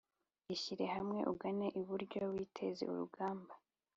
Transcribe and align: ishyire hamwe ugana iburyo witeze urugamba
ishyire 0.55 0.85
hamwe 0.95 1.19
ugana 1.31 1.67
iburyo 1.79 2.19
witeze 2.33 2.83
urugamba 2.91 3.53